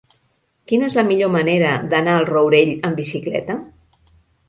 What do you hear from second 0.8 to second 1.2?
és la